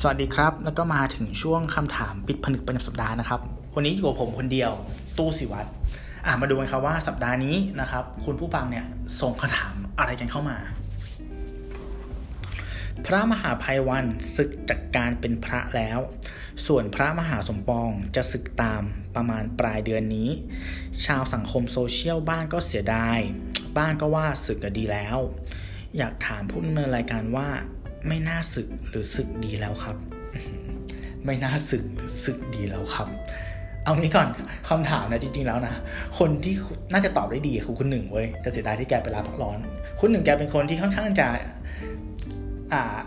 [0.00, 3.40] สวัสดีครับ แล้วก็มาถึงช่วงคำถามปิดผนึกประจำสัปดาห์นะครับ
[3.74, 4.72] วันนี้อยู่กับผมคนเดียว
[5.18, 5.68] ตู้สิวัตร
[6.26, 8.86] อะมาดูกันครับว่าสัปดาห์นี้นะครับ คุณผู้ฟังเนี่ย
[9.20, 10.58] ส่งคำถามอะไรกันเข้ามา
[13.06, 14.04] พระมหาภัยวัน
[14.36, 15.98] ศึกจากการเป็นพระแล้ว
[16.66, 18.82] ส่วนพระมหาสมปองจะศึกตาม
[19.14, 20.30] ประมาณปลายเดือนนี้
[21.06, 23.18] ชาวสังคมโซเชียลบ้างก็เสียดาย
[23.78, 25.18] บ้างก็ว่าศึกก็ดีแล้ว
[25.96, 27.48] อยากถามผู้ดำเนินรายการว่า
[28.08, 29.96] ไม่น่าศึกหรือศึกดีแล้วครับ
[31.24, 33.08] ไม่น่าศึกหรือศึกดีแล้วครับ
[33.84, 34.28] เอางี้ก่อน
[34.68, 35.74] คำถามนะจริงๆแล้วนะ
[36.18, 36.54] คนที่
[36.92, 39.58] น่าจะตอบได้ดีคือคุณหนึ่งเว้ยแต่เสียดายที่แกไปลาพักร้อน
[40.00, 41.28] คุณหนึ่งแกเป็นคนที่ค่อนข้างจะ
[42.72, 42.98] อ่า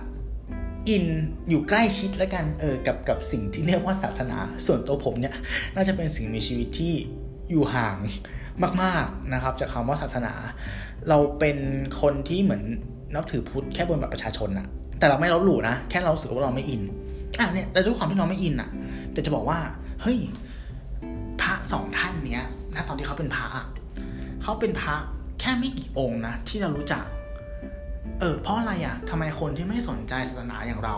[0.89, 1.05] อิน
[1.49, 5.35] อยู่ใกล้ชิดแล้วกันเออกับกับสิ่งที่เรียกว่าศาสนา ส่วนตัวผมเนี่ย
[5.75, 6.93] น่าจะเป็นสิ่งมีชีวิตที่
[7.49, 7.95] อยู่ห่าง
[8.83, 10.33] มากๆนะครับจากคำว่าศาสนา
[11.09, 11.57] เราเป็น
[12.01, 12.63] คนที่เหมือน
[13.15, 14.67] นับถือพุทธแค่บนบัตรประชาชนอะ
[14.99, 16.81] แต่เราไม่ลบหลู่นะ แค่เราสึกว่าเราไม่อิน
[17.39, 18.69] อะเนี่ยแต่ด้วยความที่เราไม่อินอะ
[19.11, 19.59] แต่จะบอกว่า
[20.01, 20.17] เฮ้ย
[21.41, 23.65] พระสองท่านเนี้ยนะตอนที่เขาเป็นพระอะ
[24.43, 24.95] เขาเป็นพระ
[25.39, 27.05] แค่ไม่กี่องค์นะที่เรารู้จัก
[28.19, 30.95] เออ เพราะอะไรอะทำไมคนที่ไม่สนใจศาสนาอย่างเรา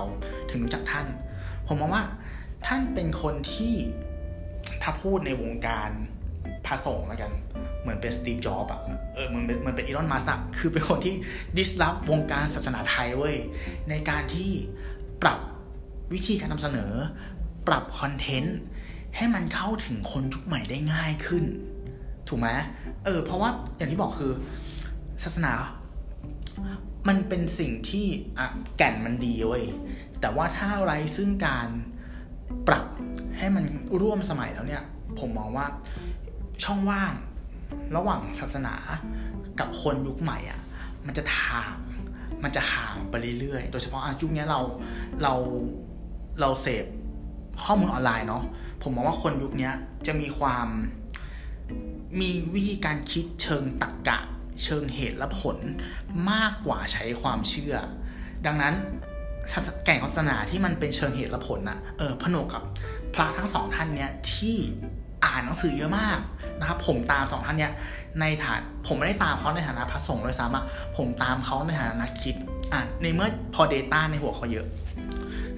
[0.49, 1.05] ถึงรู้จักท่าน
[1.67, 2.03] ผมมองว่า
[2.67, 3.75] ท่านเป็นคนที่
[4.81, 5.89] ถ้าพูดในวงการ
[6.65, 7.31] พระสงฆ์แล้วกัน
[7.81, 8.81] เหมือนเป็นสตีฟจ็อบอะ
[9.15, 11.15] เออมันเป็นมันเป็นอีลอนมัสก์อะคือเป็นคนที่
[11.57, 13.37] ดิสลอฟวงการศาสนาไทยเว้ย
[13.89, 14.51] ในการที่
[15.21, 15.39] ปรับ
[16.13, 16.93] วิธีการนำเสนอ
[17.67, 18.57] ปรับคอนเทนต์
[19.15, 21.45] ให้มันเข้าถึงคนยุคใหม่ได้ง่ายขึ้น
[22.27, 22.47] ถูกไหม
[23.05, 24.33] เออ เพราะว่าอย่างที่บอกคือ
[25.23, 25.53] ศาสนา
[27.07, 28.05] มันเป็นสิ่งที่
[28.37, 29.65] อะแก่นมันดีเว้ย
[30.21, 31.67] แต่ว่าถ้าไรซึ่งการ
[32.67, 32.85] ปรับ
[33.37, 33.65] ให้มัน
[34.01, 34.83] ร่วมสมัยแล้วเนี่ย
[35.19, 35.65] ผมมองว่า
[36.63, 37.13] ช่องว่าง
[37.95, 38.75] ระหว่างศาสนา
[39.59, 40.61] กับคนยุคใหม่อะ
[41.05, 41.73] มันจะทาง
[42.43, 44.59] มันจะห่างไปเรื่อยๆ โดยเฉพาะอายุคนี้เรา
[45.23, 45.33] เรา
[46.39, 46.85] เราเสพ
[47.63, 48.43] ข้อมูลออนไลน์เนาะ
[48.81, 49.71] ผมมองว่าคนยุคนี้
[50.07, 50.67] จะมีความ
[52.19, 54.19] มีวิธีการคิดเชิงตรรกกะ
[54.63, 55.57] เชิงเหตุและผล
[56.31, 57.75] มากกว่าใช้ความเชื่อ
[58.45, 58.73] ดังนั้น
[59.85, 62.63] แก่งศาสนาที่มันเป็นเชิงเหตุและผลนะเออผนวกกับ
[63.13, 64.57] พระทั้งสองท่านเนี้ยที่
[65.25, 66.19] อ่านหนังสือเยอะมาก
[66.59, 67.73] นะครับผมตามสองท่านเนี้ย
[68.19, 70.65] ในฐานผมไม่ได้ตามเขาในฐานะพระสงฆ์เลยซ้ำอะ
[70.97, 72.35] ผมตามเขาในฐานะนักคิด
[72.73, 74.67] อ่านในเมื่อพอ Data ในหัวเขาเยอะ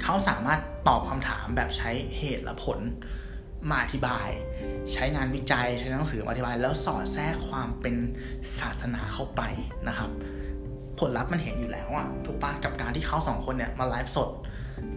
[0.03, 2.79] เขาสามารถตอบคำถามแบบใช้เหตุและผล
[3.69, 4.27] มาอธิบาย
[4.93, 7.95] ใช้งานวิจัยใช้หนังสือมาอธิบาย แล้วสอดแทรกความเป็น
[8.59, 9.41] ศาสนาเข้าไป
[9.87, 10.09] นะครับ
[10.99, 14.29] ผลลัพธ์มันเห็นอยู่แล้วอะถูกปะกับการที่เขาสองคนเนี่ยมาไลฟ์สด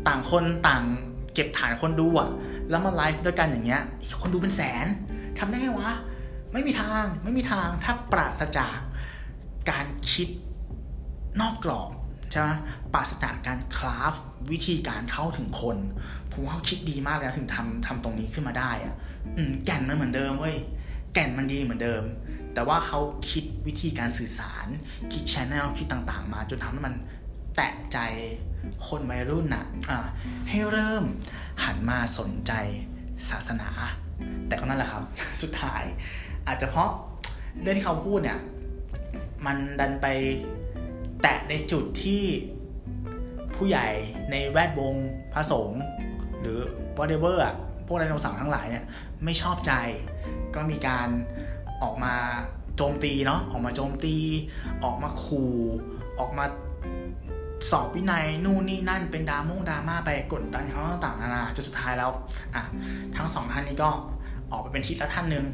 [0.08, 0.84] ต่างคนต่าง
[1.34, 2.28] เก็บฐานคนดูอะ
[2.70, 3.82] แล้วมาไลฟ์ด้วยกันอย่างเงี้ย
[4.20, 4.86] คนดูเป็นแสน
[5.38, 5.92] ทำได้ไงวะ
[6.52, 8.78] ไม่มีทาง ไม่มีทางถ้าปราศจาก
[9.70, 10.28] การคิด
[11.40, 11.90] นอกกรอบ
[12.30, 12.48] ใช่ไหม
[12.92, 14.14] ปราศจากการคราฟ
[14.50, 15.76] วิธีการเข้าถึงคน
[16.32, 18.94] ผมว่าเขาคิดดีมากเลยถึงทำทำตรงนี้ขึ้นมาได้อะ
[19.36, 20.56] อืมแก่นมันเหมือนเดิมเว้ย
[21.14, 22.02] แก่นมันดีเหมือนเดิม
[22.54, 24.66] แต่ว่าเขาคิดวิธีการสื่อสาร
[25.12, 26.94] คิดชแนลคิดต่างๆ มาจนทำให้มัน
[27.56, 27.98] แตะใจ
[28.88, 29.98] คนวัยรุ่นนะอะ
[30.48, 31.04] ให้เริ่ม
[31.64, 32.52] หันมาสนใจ
[33.30, 33.70] ศาสนา
[34.46, 35.02] แต่ก็นั่นแหละครับ
[35.42, 35.82] สุดท้าย
[36.46, 36.92] อาจจะเพราะ
[37.60, 38.38] เรื่องที่เขาพูดเนี่ย
[39.46, 40.06] มันดันไป
[41.22, 42.24] แตะในจุดที่
[43.56, 43.88] ผู้ใหญ่
[44.30, 44.94] ในแวดวง
[45.32, 45.82] พระสงฆ์
[46.40, 46.58] หรือ
[46.98, 47.54] whatever อะ
[47.86, 48.84] พวกไดโนเสาร์ทั้งหลายเนี่ย
[49.24, 49.72] ไม่ชอบใจ
[50.54, 51.08] ก็มีการ
[51.82, 52.14] ออกมา
[52.76, 54.16] โจมตีเนาะออกมาโจมตี
[54.84, 55.54] ออกมาขู่
[56.18, 56.44] ออกมา
[57.70, 62.10] สอบวินัยนู่นนี่นั่นเป็นดามงดราม่าไปกดดันเขาต่างๆนานาจนสุดท้ายแล้ว
[62.54, 62.62] อะ
[63.16, 63.90] ทั้งสองท่านนี้ก็
[64.52, 65.46] ออกไปเป็นทิศละท่านหนึ่ง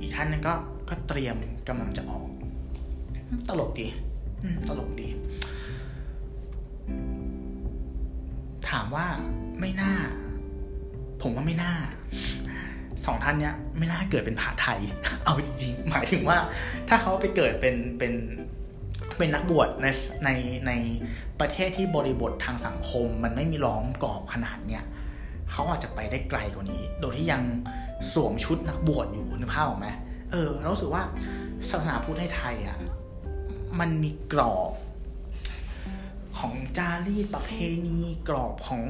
[0.00, 0.54] อีกท่านหนึ่งก็
[0.88, 1.36] ก็เตรียม
[1.68, 2.28] กำลังจะออก
[3.48, 3.88] ตลกดี
[4.68, 5.08] ตลกดี
[8.68, 9.06] ถามว่า
[9.60, 9.94] ไม่น่า
[11.22, 11.74] ผมว่าไม่น่า
[13.06, 14.80] สองท่านเนี้ยไม่น่าเกิดเป็นผาไทย
[15.24, 16.38] เอาจริงๆ หมายถึงว่า
[16.88, 18.12] ถ้าเขาไปเกิดเป็นเป็น
[19.18, 19.86] เป็นนักบวชใน
[20.24, 20.30] ใน
[20.66, 20.72] ใน
[21.40, 24.84] ประเทศที่บริบททางสังคม มันไม่มีล้อมกรอบขนาดเนี้ย
[25.52, 27.42] เขาอาจจะไปได้ไกลกว่านี้ โดยที่ยัง
[28.12, 29.88] สวมชุดนักบวชอยู่นึกภาพออกไหม
[30.30, 31.04] เออเราสึกว่า
[31.70, 32.78] ศาสนาพุทธในไทยอะ
[33.80, 34.72] มันมีกรอบ
[36.38, 37.50] ของจารีตประเพ
[37.86, 38.82] ณีกรอบของ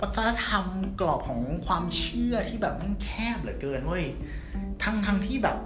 [0.00, 0.64] วัฒนธรรม
[1.00, 4.06] กรอบของความเชื่อที่แบบมันแคบเหลือเกินเว้ย
[4.82, 5.56] ทั้งทั้งที่แบบ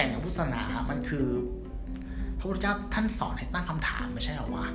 [0.00, 1.26] ก่นของพุทธศาสนา มันคือ
[2.38, 4.66] พระพุทธเจ้าท่านสอนให้ตั้งคำถามไม่ใช่หรอวะ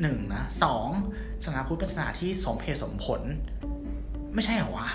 [0.00, 0.88] หนึ่งนะสอง
[1.44, 3.20] ศาสนาพุทธเป็นศาสนาที่สมเพศสมผล
[4.34, 4.88] ไม่ใช่หรอวะ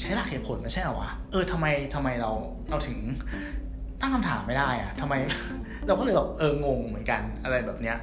[0.00, 2.30] ใช้หลักเหตุผลไม่ใช่หรอวะเออทำไมทำไมเรา
[2.70, 2.98] เราถึง
[4.00, 5.14] ตั้งคำถามไม่ได้อะทำไม
[5.86, 7.96] เราก็เลยแบบเอองงเหมือนกันอะไรแบบเนี้ย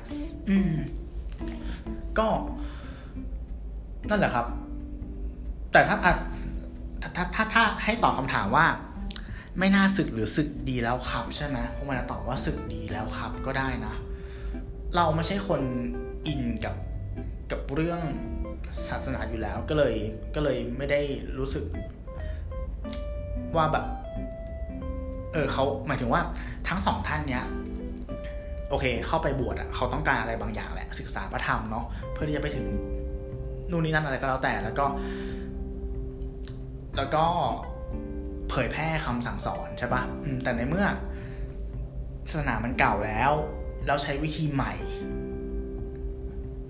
[0.50, 0.74] อืม
[2.20, 2.28] ก็
[4.10, 4.46] นั่นแหละครับ
[5.72, 6.12] แต่ถ้าถ้า
[7.16, 8.66] ถ้าถ้าถ้าให้ตอบคำถามว่า
[9.60, 13.94] ไม่น่าศึกหรือศึกดีแล้วครับใช่ไหมผมจะตอบว่าศึกดีแล้วครับก็ได้นะ
[14.96, 15.62] เราไม่ใช่คน
[16.28, 16.76] อินกับ
[17.52, 18.02] กับเรื่อง
[18.90, 19.96] ศาสนาอยู่แล้วก็เลย
[20.36, 21.02] ก็เลยไม่ได้
[21.38, 21.66] รู้สึก
[23.56, 23.86] ว่าแบบ
[25.34, 26.22] เออเขาหมายถึงว่า
[26.68, 27.44] ทั้งสองท่านเนี้ย
[28.70, 32.66] โอเค เข้าไปบวชอะเขาต้องการอะไรบางอย่างแหละ ศึกษาพระธรรมเนาะเพื่อที่จะไปถึง
[33.72, 34.86] นู่นนี่นั่นอะไรก็แล้วแต่ แล้วก็
[36.98, 37.26] แล้วก็
[38.56, 40.04] ผยแพร่คำสั่งสอนใช่ปะ
[40.44, 40.86] แต่ในเมื่อ
[42.32, 43.32] ศาสนามันเก่าแล้ว
[43.86, 44.74] แล้วใช้วิธีใหม่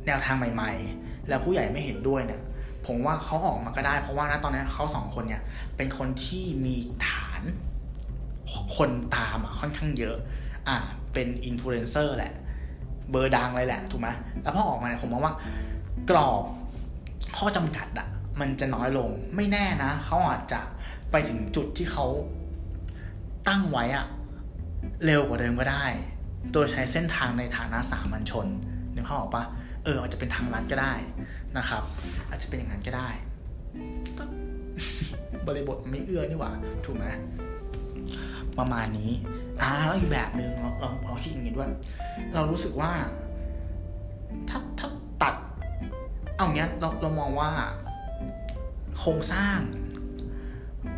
[0.05, 2.41] แนวทางใหม่ ๆ แล้วผู้ใหญ่ไม่เห็นด้วยเนี่ย
[2.85, 5.41] ผมว่าเขาออกมาก็ได้ เพราะว่าณตอนนี้เขาสองคนเนี่ย
[5.77, 6.75] เป็นคนที่มี
[7.07, 7.41] ฐาน
[8.77, 10.17] คนตามค่อนข้างเยอะ
[10.67, 10.77] อ่า
[11.13, 12.33] เป็นอินฟลูเอนเซอร์แหละ
[13.11, 14.09] เบอร์ดังเลยแหละ ถูกไหม
[14.43, 15.35] แล้วพอออกมาเนี่ยผมมองว่า
[16.09, 16.43] กรอบ
[17.37, 18.07] ข้อจำกัดอะ
[18.39, 20.61] มันจะน้อยลงไม่แน่นะ เขาอาจจะ
[21.17, 22.05] ไปถึงจุดที่เขา
[23.47, 24.05] ตั้งไว้อะ
[25.05, 25.85] เร็วกว่าเดิมก็ได้
[26.53, 28.47] โดยใช้เส้นทางในฐานะสามัญชน
[28.95, 29.43] นึกภาพออกปะ
[29.83, 30.93] เอออาจจะเป็นทางลัดก็ได้
[31.57, 31.83] นะครับ
[32.29, 33.09] อาจจะเป็นอย่างนั้นก็ได้
[35.47, 36.51] บริบทไม่เอื้อนี่หว่า
[36.85, 37.05] ถูกไหม
[38.57, 39.11] ประมาณนี้
[39.61, 41.69] อ่าแล้วอีกแบบหนึ่งเราเราเราคิดอย่างนี้ด้วย
[42.33, 42.91] เรารู้สึกว่า
[44.49, 44.89] ถ้าถ้า
[45.21, 45.33] ตัด
[46.35, 47.49] เอาเงี้ยเราเรามองว่า
[48.99, 49.59] โครงสร้าง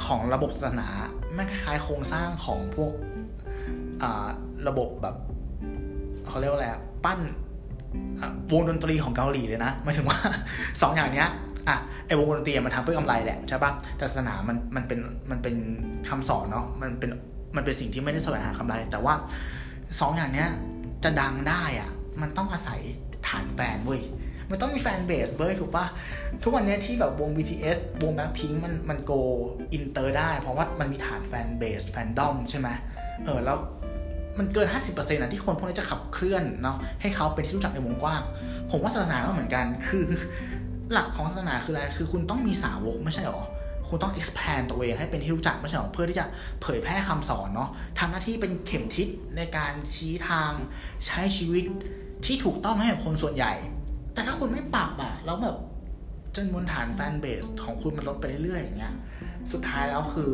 [0.06, 0.90] ของระบบศาสนา
[1.34, 2.94] ไม่คล้ายโครงสร้างของพวก
[4.68, 5.16] ระบบแบบ
[6.28, 6.68] เขาเรียกว่าอะไร
[7.06, 7.20] ปั้น
[8.52, 10.20] วงดนตรีของเกาหลีเลยนะหมายถึงว่า
[10.82, 11.30] สองอย่างเนี้ย
[11.68, 15.00] อะไอวงดนตรีมันทำเพื่อกำไรแหละใช่ปะแต่ศาสนามันมันเป็น
[15.32, 15.56] มันเป็น
[16.10, 17.10] คำสอนเนาะมันเป็น
[17.56, 19.14] มันเป็นสิ่งที่ไม่ได้แสวงหากำไร แต่ว่า
[20.00, 20.50] สองอย่างเนี้ย
[21.04, 21.92] จะดังได้อะ
[22.22, 22.80] มันต้องอาศัย
[23.28, 24.02] ฐานแฟนเว้ย
[24.52, 25.86] มันต้องมี fanbase เว้ยถูกปะ
[26.44, 29.12] ทุกวันนี้ที่แบบวง BTS วงแบ็คพิงมันมัน go
[29.74, 32.68] inter ได้ เพราะว่ามันมีฐาน fanbase fandom ใช่ไหม
[33.26, 33.58] เออแล้ว
[34.38, 38.22] มันเกิน 50%นะที่คนพวกนี้จะขับเคลื่อนเนาะให้เขาเป็นที่รู้จักในวงกว้าง
[38.72, 40.06] ผมว่าศาสนาก็เหมือนกัน คือ
[40.92, 43.46] หลักของศาสนาคืออะไร คือคุณต้องมีสาวกไม่ใช่หรอ
[43.88, 46.26] คุณต้อง expand ตัวเองให้เป็นที่รู้จักไม่ใช่หรอ เพื่อที่จะ
[46.62, 47.70] เผยแพร่คำสอนเนาะ
[48.00, 49.08] ทำหน้าที่เป็นเข็มทิศ
[49.38, 50.52] ในการชี้ทาง
[51.06, 51.66] ใช้ชีวิต
[52.26, 53.54] ที่ถูกต้องให้กับคนส่วนใหญ่
[54.18, 55.56] แต่ถ้าคุณไม่ปรับอะแล้วแบบ
[56.36, 58.96] จนมวลฐานแฟนเบสของคุณมันลดไปเรื่อยๆอย่างเงี้ย
[59.52, 60.32] สุดท้ายแล้วคือ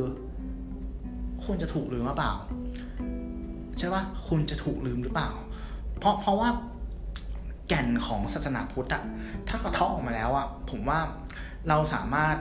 [1.46, 2.34] คุณจะถูกหรือเปล่า
[3.80, 5.30] ใช่ปะคุณจะถูกลืมหรือเปล่า
[6.00, 6.50] เพราะเพราะว่า
[7.68, 9.04] แก่นของศาสนาพุทธอะ
[9.48, 11.00] ถ้ากระเทาะออกมาแล้วอะผมว่า
[11.70, 12.36] เราสามารถ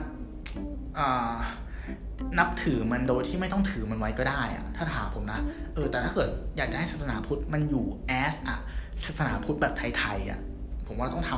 [2.39, 5.39] นับถือมันโดยที่ไม่ต้องถือมันไว้ก็ได้อะถ้าถามผมนะ
[5.73, 8.59] เออ แต่ถ้าเกิดอยากจะให้ศาสนาพุทธมันอยู่แอสอะ
[9.05, 10.41] ศาสนาพุทธแบบไทยๆอะ
[10.87, 11.31] ผมว่าต้องท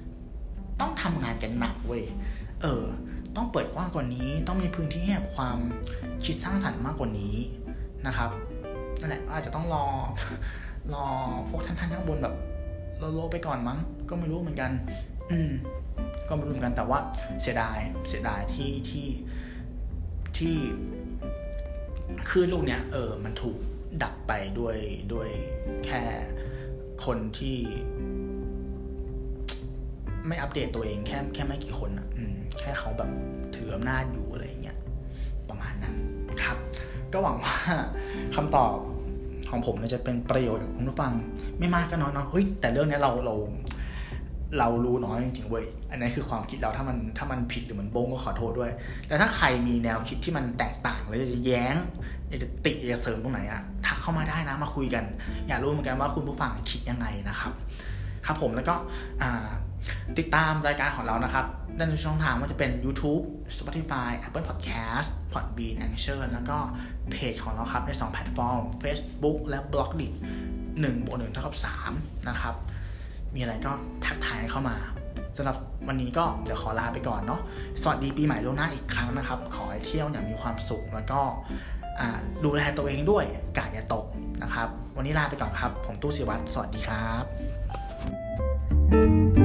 [0.00, 2.04] ำต้องทำงานกันหนักเว้ย
[2.62, 2.84] เออ
[3.36, 5.58] ต้องเปิดกว้างกว่านี้ ต้องมีพื้นที่ให้ความ
[6.24, 7.36] คิดสร้างสรรค์มากกว่านี้
[8.06, 8.30] นะครับ
[9.00, 9.84] นั่นแหละอาจจะต้องรอ
[10.94, 11.04] รอ
[11.48, 12.34] พวกท่านท่านข้างบนแบบ
[13.14, 13.78] โลไปก่อนมั้ง
[14.08, 14.70] ก็ไม่รู้เหมือนกัน
[15.30, 15.50] อืม
[16.28, 16.98] ก็ไม่รู้เหมือนกันแต่ว่า
[17.42, 17.78] เสียดาย
[18.08, 19.08] เสียดายที่ที่
[20.38, 20.56] ที่
[22.28, 23.56] คือลูกเนี้ยเออมันถูก
[24.02, 24.76] ดับไปด้วย
[25.12, 25.28] ด้วย
[25.84, 26.02] แค่
[27.04, 27.56] คนที่
[30.30, 33.10] ไม่อัปเดตตัวเองแค่แค่ไม่กี่คนอะอืมแค่เขาแบบ
[33.56, 34.76] ถืออำนาจอยู่อะไรเงี้ย
[35.48, 35.94] ประมาณนั้น
[36.42, 36.56] ครับ
[37.12, 37.54] ก็หวังว่า
[38.36, 38.74] คำตอบ
[39.50, 41.12] ของผมจะเป็นประโยชน์กับคุณผู้ฟัง
[41.58, 43.34] ไม่มากก็น้อยเนาะเฮ้ยแต่เรื่องนี้เราเรา
[44.58, 48.70] เรารู้น้อยจริงๆเว้ย อันนี้คือความคิดเราถ้ามันถ้ามันผิดหรือมันบงก็ขอโทษด้วย
[49.06, 51.76] แต่ถ้าใครมีแนวคิดที่มันแตกต่างหรือจะแย้ง
[52.28, 55.04] อยากจะติอยากจะเสริมตรงไหนอะทักเข้ามาได้นะมาคุยกัน
[55.48, 57.52] อยากรู้เหมือนกันว่าคุณผู้ฟังคิดยังไงนะครับ
[58.26, 58.74] ครับผมแล้วก็
[59.22, 59.48] อ่า
[60.18, 61.44] ติดตามรายการของเรานะครับ
[61.78, 63.22] ด้านช่องทางว่าจะเป็น YouTube
[63.58, 66.58] Spotify Apple Podcast Podbean Anchor แล้วก็
[67.10, 70.12] เพจของเราครับใน 2 แพลตฟอร์ม Facebook และ b l o g d i t
[70.60, 71.56] 1บวก1เท่ากับ
[71.92, 72.54] 3นะครับ
[73.34, 73.72] มีอะไรก็
[74.04, 74.76] ทักทายเข้ามา
[75.36, 75.56] สำหรับ
[75.88, 77.40] วันนี้ก็เดี๋ยวขอลาไปก่อนเนาะ
[77.82, 81.20] สวัสดีปีใหม่ล่วงหน้าอีกครั้งนะครับ ขอให้เที่ยวอย่างมีความสุขแล้วก็
[82.44, 83.24] ดูแลตัวเองด้วย
[83.58, 84.04] กาดอย่าตก
[84.42, 87.08] นะครับ วันนี้ลาไปก่อนครับ ผมตู้สิวัตรสวัสดีครั
[89.36, 89.39] บ